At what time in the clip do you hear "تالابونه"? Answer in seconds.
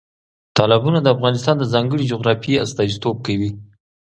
0.55-0.99